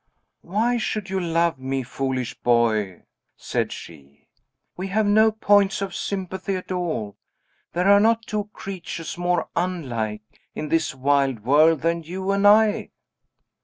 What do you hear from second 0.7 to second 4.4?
should you love me, foolish boy?" said she.